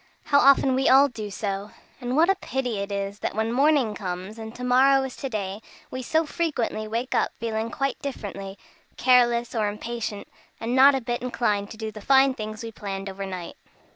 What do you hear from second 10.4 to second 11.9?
and not a bit inclined to